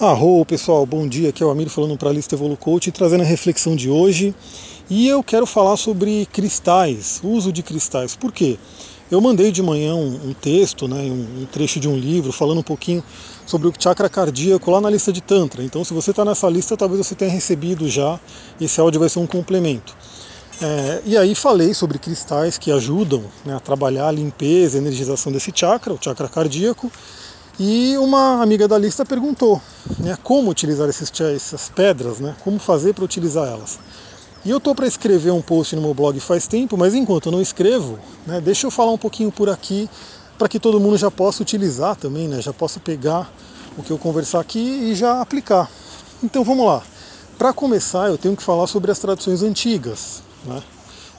[0.00, 1.30] Arro, pessoal, bom dia.
[1.30, 4.32] Aqui é o Amir falando para a Lista Evolu Coach, trazendo a reflexão de hoje.
[4.88, 8.14] E eu quero falar sobre cristais, uso de cristais.
[8.14, 8.56] Por quê?
[9.10, 12.58] Eu mandei de manhã um, um texto, né, um, um, trecho de um livro, falando
[12.58, 13.02] um pouquinho
[13.44, 15.64] sobre o chakra cardíaco lá na lista de Tantra.
[15.64, 18.20] Então, se você está nessa lista, talvez você tenha recebido já.
[18.60, 19.96] Esse áudio vai ser um complemento.
[20.62, 25.32] É, e aí falei sobre cristais que ajudam né, a trabalhar a limpeza, a energização
[25.32, 26.88] desse chakra, o chakra cardíaco.
[27.58, 29.60] E uma amiga da lista perguntou
[30.00, 33.80] né, como utilizar esses, essas pedras, né, como fazer para utilizar elas.
[34.44, 37.32] E eu estou para escrever um post no meu blog faz tempo, mas enquanto eu
[37.32, 39.90] não escrevo, né, deixa eu falar um pouquinho por aqui
[40.38, 43.28] para que todo mundo já possa utilizar também, né, já possa pegar
[43.76, 45.68] o que eu conversar aqui e já aplicar.
[46.22, 46.82] Então vamos lá.
[47.36, 50.62] Para começar, eu tenho que falar sobre as tradições antigas, né,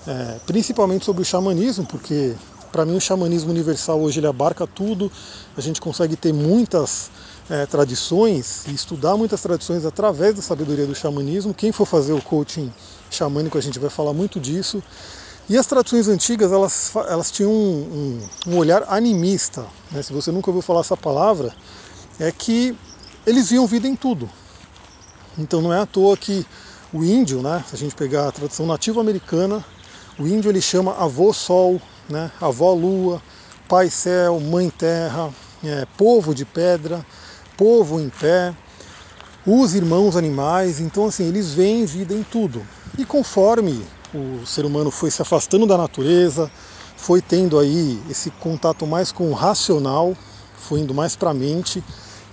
[0.08, 2.34] é, principalmente sobre o xamanismo, porque
[2.72, 5.12] para mim, o xamanismo universal hoje ele abarca tudo.
[5.58, 7.10] A gente consegue ter muitas
[7.50, 11.54] é, tradições e estudar muitas tradições através da sabedoria do xamanismo.
[11.54, 12.72] Quem for fazer o coaching
[13.10, 14.84] xamânico, a gente vai falar muito disso.
[15.50, 19.66] E as tradições antigas, elas, elas tinham um, um, um olhar animista.
[19.92, 20.02] Né?
[20.04, 21.54] Se você nunca ouviu falar essa palavra,
[22.20, 22.78] é que
[23.26, 24.30] eles viam vida em tudo.
[25.38, 26.46] Então não é à toa que
[26.94, 29.64] o índio, né, se a gente pegar a tradição nativa americana,
[30.20, 32.32] o índio ele chama avô sol, né?
[32.42, 33.22] avó lua,
[33.68, 35.30] pai céu, mãe terra,
[35.64, 37.06] é, povo de pedra,
[37.56, 38.54] povo em pé,
[39.46, 42.66] os irmãos animais, então assim, eles veem vida em tudo.
[42.98, 46.52] E conforme o ser humano foi se afastando da natureza,
[46.98, 50.16] foi tendo aí esse contato mais com o racional,
[50.58, 51.84] foi indo mais para a mente,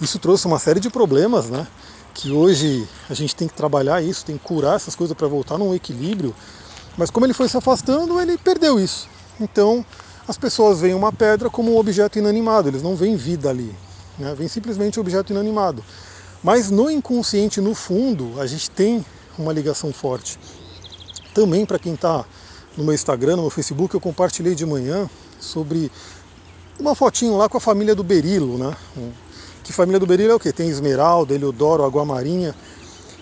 [0.00, 1.66] isso trouxe uma série de problemas, né?
[2.12, 5.58] Que hoje a gente tem que trabalhar isso, tem que curar essas coisas para voltar
[5.58, 6.34] num equilíbrio.
[6.96, 9.08] Mas como ele foi se afastando, ele perdeu isso.
[9.40, 9.84] Então
[10.26, 13.72] as pessoas veem uma pedra como um objeto inanimado, eles não veem vida ali,
[14.18, 14.34] né?
[14.36, 15.84] vem simplesmente um objeto inanimado.
[16.42, 19.04] Mas no inconsciente, no fundo, a gente tem
[19.38, 20.38] uma ligação forte.
[21.34, 22.24] Também para quem está
[22.76, 25.90] no meu Instagram, no meu Facebook, eu compartilhei de manhã sobre
[26.78, 28.76] uma fotinho lá com a família do Berilo, né?
[29.62, 30.52] Que família do Berilo é o quê?
[30.52, 32.54] Tem Esmeralda, Eliodoro, Água Marinha.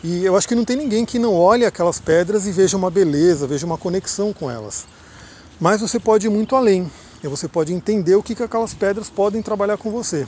[0.02, 2.90] E eu acho que não tem ninguém que não olhe aquelas pedras e veja uma
[2.90, 4.86] beleza, veja uma conexão com elas.
[5.60, 6.90] Mas você pode ir muito além,
[7.22, 10.26] e você pode entender o que, que aquelas pedras podem trabalhar com você.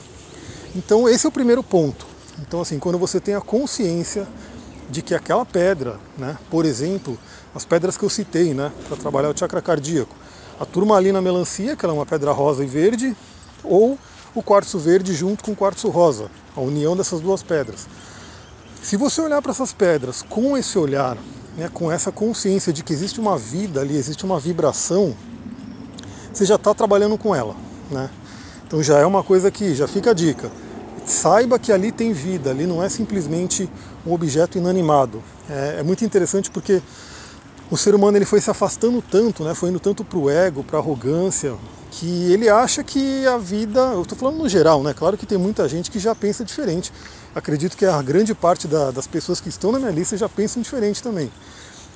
[0.75, 2.05] Então esse é o primeiro ponto.
[2.39, 4.27] Então assim, quando você tem a consciência
[4.89, 7.17] de que aquela pedra, né, por exemplo,
[7.53, 10.15] as pedras que eu citei, né, para trabalhar o chakra cardíaco,
[10.59, 13.15] a turmalina melancia, que ela é uma pedra rosa e verde,
[13.63, 13.97] ou
[14.33, 17.87] o quartzo verde junto com o quartzo rosa, a união dessas duas pedras.
[18.81, 21.17] Se você olhar para essas pedras com esse olhar
[21.57, 25.15] né, com essa consciência de que existe uma vida ali, existe uma vibração,
[26.31, 27.55] você já está trabalhando com ela.
[27.89, 28.09] Né?
[28.65, 30.51] Então já é uma coisa que já fica a dica.
[31.05, 33.67] Saiba que ali tem vida, ali não é simplesmente
[34.05, 35.23] um objeto inanimado.
[35.49, 36.81] É, é muito interessante porque
[37.71, 40.63] o ser humano ele foi se afastando tanto, né, foi indo tanto para o ego,
[40.63, 41.55] para a arrogância,
[41.89, 44.93] que ele acha que a vida, eu estou falando no geral, né?
[44.93, 46.91] Claro que tem muita gente que já pensa diferente.
[47.37, 50.59] Acredito que a grande parte da, das pessoas que estão na minha lista já pensam
[50.59, 51.31] diferente também.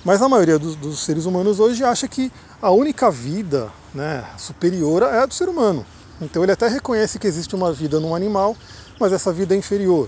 [0.06, 2.32] Mas a maioria dos, dos, seres humanos hoje acha que
[2.62, 5.84] a única vida né, superior é a do ser humano.
[6.22, 8.56] Então ele até reconhece que existe uma vida num animal,
[9.00, 10.08] mas essa vida é inferior.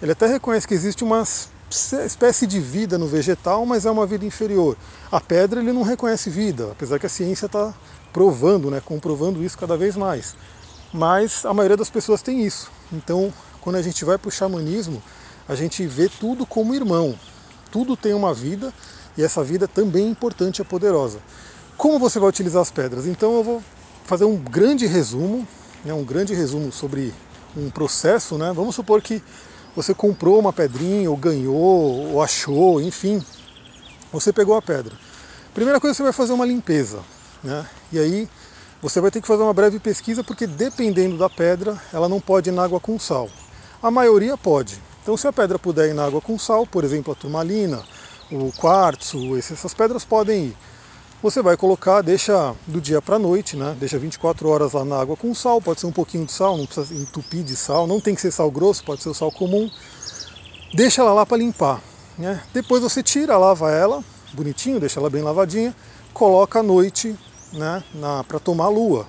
[0.00, 1.24] Ele até reconhece que existe uma
[1.68, 4.78] espécie de vida no vegetal, mas é uma vida inferior.
[5.12, 7.74] A pedra ele não reconhece vida, apesar que a ciência está
[8.14, 10.34] provando, né, comprovando isso cada vez mais.
[10.90, 12.72] Mas a maioria das pessoas tem isso.
[12.90, 15.02] Então, quando a gente vai para o xamanismo,
[15.48, 17.14] a gente vê tudo como irmão.
[17.70, 18.72] Tudo tem uma vida
[19.16, 21.18] e essa vida também é importante e é poderosa.
[21.76, 23.06] Como você vai utilizar as pedras?
[23.06, 23.62] Então eu vou
[24.04, 25.46] fazer um grande resumo,
[25.84, 27.14] né, um grande resumo sobre
[27.56, 28.36] um processo.
[28.36, 28.52] Né?
[28.52, 29.22] Vamos supor que
[29.74, 33.24] você comprou uma pedrinha, ou ganhou, ou achou, enfim,
[34.12, 34.94] você pegou a pedra.
[35.54, 37.00] Primeira coisa, você vai fazer uma limpeza.
[37.42, 37.66] Né?
[37.92, 38.28] E aí
[38.82, 42.50] você vai ter que fazer uma breve pesquisa porque dependendo da pedra, ela não pode
[42.50, 43.28] ir na água com sal.
[43.82, 44.78] A maioria pode.
[45.02, 47.82] Então se a pedra puder ir na água com sal, por exemplo a turmalina,
[48.30, 50.56] o quartzo, essas pedras podem ir.
[51.22, 53.76] Você vai colocar, deixa do dia para a noite, né?
[53.78, 56.66] deixa 24 horas lá na água com sal, pode ser um pouquinho de sal, não
[56.66, 59.70] precisa entupir de sal, não tem que ser sal grosso, pode ser o sal comum.
[60.74, 61.82] Deixa ela lá para limpar.
[62.18, 62.42] Né?
[62.52, 64.04] Depois você tira, lava ela,
[64.34, 65.74] bonitinho, deixa ela bem lavadinha,
[66.12, 67.18] coloca à noite
[67.52, 67.82] né,
[68.28, 69.06] para tomar lua.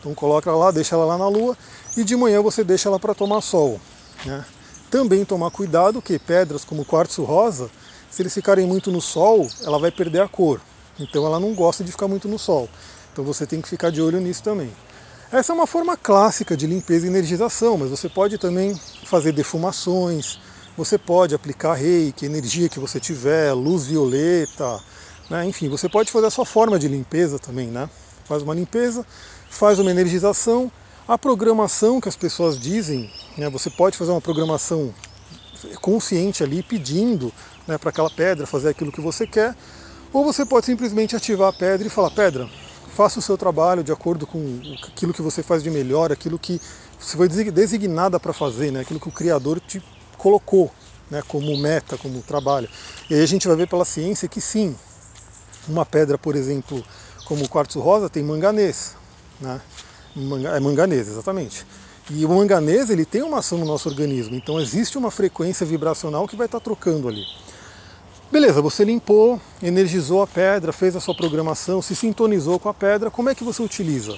[0.00, 1.56] Então coloca lá, deixa ela lá na lua
[1.96, 3.80] e de manhã você deixa ela para tomar sol.
[4.24, 4.44] Né.
[4.90, 7.70] Também tomar cuidado que pedras como quartzo rosa,
[8.10, 10.60] se eles ficarem muito no sol, ela vai perder a cor.
[10.98, 12.68] Então ela não gosta de ficar muito no sol.
[13.12, 14.70] Então você tem que ficar de olho nisso também.
[15.32, 20.38] Essa é uma forma clássica de limpeza e energização, mas você pode também fazer defumações,
[20.76, 24.80] você pode aplicar reiki, energia que você tiver, luz violeta,
[25.28, 25.44] né?
[25.44, 27.90] enfim, você pode fazer a sua forma de limpeza também, né?
[28.24, 29.04] Faz uma limpeza,
[29.50, 30.70] faz uma energização,
[31.08, 33.48] a programação que as pessoas dizem, né?
[33.48, 34.92] você pode fazer uma programação
[35.80, 37.32] consciente ali pedindo
[37.66, 39.54] né, para aquela pedra fazer aquilo que você quer,
[40.12, 42.48] ou você pode simplesmente ativar a pedra e falar, pedra,
[42.94, 46.60] faça o seu trabalho de acordo com aquilo que você faz de melhor, aquilo que
[46.98, 49.82] você foi designada para fazer, né, aquilo que o Criador te
[50.18, 50.72] colocou
[51.08, 52.68] né, como meta, como trabalho.
[53.08, 54.74] E aí a gente vai ver pela ciência que sim,
[55.68, 56.84] uma pedra, por exemplo,
[57.24, 58.96] como o quartzo rosa, tem manganês.
[59.40, 59.60] Né?
[60.54, 61.66] É manganês, exatamente.
[62.10, 66.26] E o manganês ele tem uma ação no nosso organismo, então existe uma frequência vibracional
[66.26, 67.26] que vai estar trocando ali.
[68.30, 73.10] Beleza, você limpou, energizou a pedra, fez a sua programação, se sintonizou com a pedra,
[73.10, 74.16] como é que você utiliza?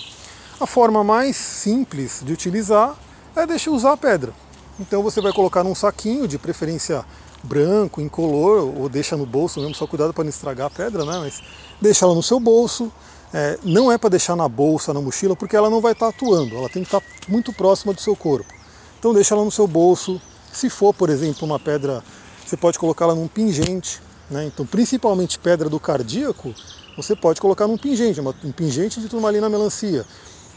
[0.60, 2.96] A forma mais simples de utilizar
[3.34, 4.32] é deixar usar a pedra.
[4.78, 7.04] Então você vai colocar num saquinho, de preferência
[7.48, 11.18] branco, incolor, ou deixa no bolso mesmo, só cuidado para não estragar a pedra, né?
[11.18, 11.42] Mas
[11.80, 12.92] deixa ela no seu bolso.
[13.32, 16.10] É, não é para deixar na bolsa, na mochila, porque ela não vai estar tá
[16.10, 18.52] atuando, ela tem que estar tá muito próxima do seu corpo.
[18.98, 20.20] Então deixa ela no seu bolso.
[20.52, 22.02] Se for, por exemplo, uma pedra,
[22.44, 24.00] você pode colocá-la num pingente.
[24.30, 24.46] Né?
[24.46, 26.54] Então, principalmente pedra do cardíaco,
[26.96, 30.04] você pode colocar num pingente, um pingente de turmalina melancia,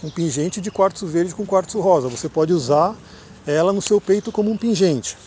[0.03, 2.07] um pingente de quartzo verde com quartzo rosa.
[2.07, 2.95] Você pode usar
[3.45, 5.17] ela no seu peito como um pingente.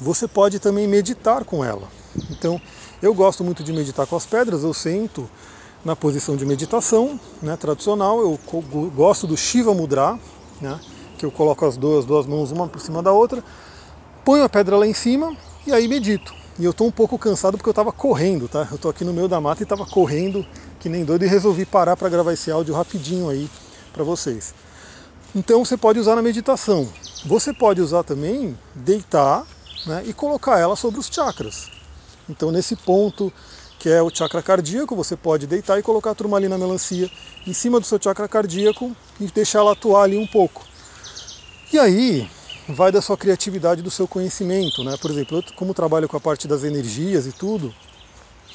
[0.00, 1.88] Você pode também meditar com ela.
[2.30, 2.60] Então,
[3.02, 5.28] eu gosto muito de meditar com as pedras, eu sento
[5.84, 8.38] na posição de meditação né, tradicional, eu
[8.94, 10.18] gosto do Shiva Mudra,
[10.60, 10.80] né,
[11.16, 13.42] que eu coloco as duas, duas mãos uma por cima da outra,
[14.24, 15.36] ponho a pedra lá em cima
[15.66, 16.34] e aí medito.
[16.58, 18.66] E eu estou um pouco cansado porque eu estava correndo, tá?
[18.70, 20.44] Eu estou aqui no meio da mata e estava correndo
[20.80, 23.48] que nem doido e resolvi parar para gravar esse áudio rapidinho aí
[23.92, 24.52] para vocês.
[25.34, 26.88] Então você pode usar na meditação.
[27.24, 29.46] Você pode usar também deitar
[29.84, 31.70] né, e colocar ela sobre os chakras.
[32.28, 33.32] Então nesse ponto
[33.78, 37.08] que é o chakra cardíaco, você pode deitar e colocar a turmalina melancia
[37.46, 40.66] em cima do seu chakra cardíaco e deixar ela atuar ali um pouco.
[41.72, 42.28] E aí
[42.68, 44.96] vai da sua criatividade, do seu conhecimento, né?
[44.96, 47.72] Por exemplo, eu como trabalho com a parte das energias e tudo,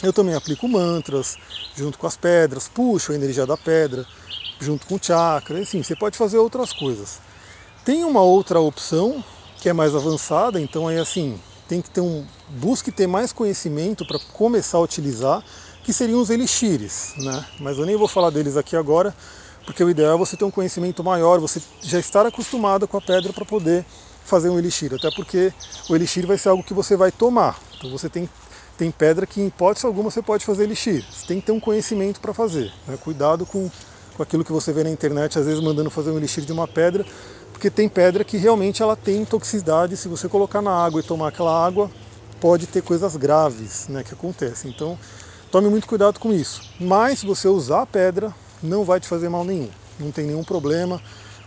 [0.04, 1.38] eu também aplico mantras
[1.76, 4.06] junto com as pedras, puxo a energia da pedra
[4.60, 7.20] junto com o chakra, assim, você pode fazer outras coisas.
[7.84, 9.24] Tem uma outra opção
[9.64, 11.40] que é mais avançada, então aí assim,
[11.70, 12.26] tem que ter um.
[12.50, 15.42] Busque ter mais conhecimento para começar a utilizar,
[15.86, 17.46] que seriam os elixires, né?
[17.62, 19.16] Mas eu nem vou falar deles aqui agora,
[19.66, 23.02] porque o ideal é você ter um conhecimento maior, você já estar acostumado com a
[23.02, 23.86] pedra para poder
[24.26, 25.54] fazer um elixir, até porque
[25.88, 27.58] o elixir vai ser algo que você vai tomar.
[27.78, 28.30] Então você tem,
[28.78, 31.06] tem pedra que, em hipótese alguma, você pode fazer elixir.
[31.10, 32.70] Você tem que ter um conhecimento para fazer.
[32.86, 32.98] Né?
[33.02, 33.72] Cuidado com,
[34.18, 36.68] com aquilo que você vê na internet, às vezes mandando fazer um elixir de uma
[36.68, 37.06] pedra,
[37.54, 41.30] porque tem pedra que realmente ela tem toxicidade, se você colocar na água e tomar
[41.30, 41.90] aquela água,
[42.42, 44.70] pode ter coisas graves né, que acontecem.
[44.70, 45.00] Então
[45.50, 46.62] tome muito cuidado com isso.
[46.78, 49.70] Mas se você usar a pedra, não vai te fazer mal nenhum.
[49.98, 51.02] Não tem nenhum problema.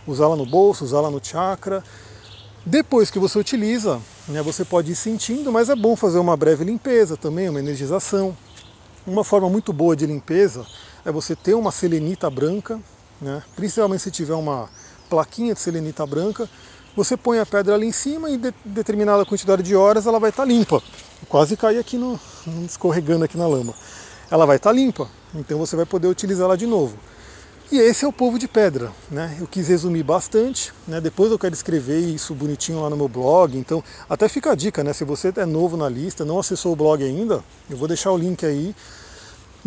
[0.07, 1.83] Usá-la no bolso, usá-la no chakra.
[2.65, 6.63] Depois que você utiliza, né, você pode ir sentindo, mas é bom fazer uma breve
[6.63, 8.35] limpeza também, uma energização.
[9.05, 10.65] Uma forma muito boa de limpeza
[11.05, 12.79] é você ter uma selenita branca,
[13.21, 14.69] né, principalmente se tiver uma
[15.09, 16.49] plaquinha de selenita branca,
[16.95, 20.31] você põe a pedra ali em cima e de determinada quantidade de horas ela vai
[20.31, 20.75] estar tá limpa.
[21.21, 22.19] Eu quase caí aqui no,
[22.65, 23.73] escorregando aqui na lama.
[24.29, 26.97] Ela vai estar tá limpa, então você vai poder utilizá-la de novo.
[27.69, 29.35] E esse é o povo de pedra, né?
[29.41, 31.01] Eu quis resumir bastante, né?
[31.01, 34.85] Depois eu quero escrever isso bonitinho lá no meu blog, então até fica a dica,
[34.85, 34.93] né?
[34.93, 38.17] Se você é novo na lista, não acessou o blog ainda, eu vou deixar o
[38.17, 38.73] link aí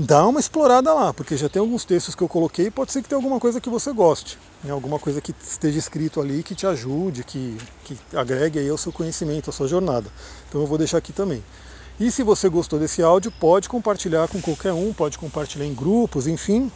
[0.00, 3.09] dá uma explorada lá, porque já tem alguns textos que eu coloquei pode ser que
[3.09, 4.73] tenha alguma coisa que você goste, né?
[4.73, 8.92] alguma coisa que esteja escrito ali que te ajude, que, que agregue aí ao seu
[8.92, 10.11] conhecimento, à sua jornada.
[10.49, 11.45] Então eu vou deixar aqui também.
[11.99, 16.26] E se você gostou desse áudio, pode compartilhar com qualquer um, pode compartilhar em grupos,
[16.26, 16.73] enfim,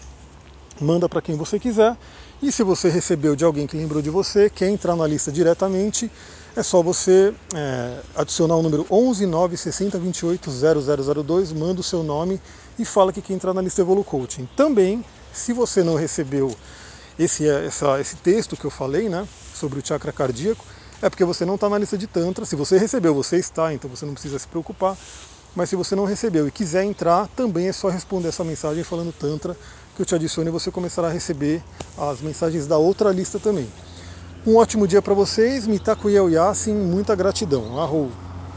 [0.79, 1.97] manda para quem você quiser.
[2.43, 6.11] E se você recebeu de alguém que lembrou de você, quer entrar na lista diretamente,
[6.55, 12.39] é só você é, adicionar o número 11 960 28 0002, manda o seu nome
[12.79, 14.49] e fala que quer entrar na lista Evolu Coaching.
[14.57, 16.55] Também, se você não recebeu
[17.19, 20.65] esse, essa, esse texto que eu falei, né, sobre o chakra cardíaco,
[21.01, 22.45] é porque você não está na lista de Tantra.
[22.45, 24.97] Se você recebeu, você está, então você não precisa se preocupar.
[25.55, 29.13] Mas se você não recebeu e quiser entrar, também é só responder essa mensagem falando
[29.13, 29.57] Tantra
[29.95, 31.63] que eu te adicione e você começará a receber
[31.97, 33.69] as mensagens da outra lista também.
[34.45, 37.81] Um ótimo dia para vocês, Mitakuya Yasin, muita gratidão.
[37.81, 38.34] Arrou!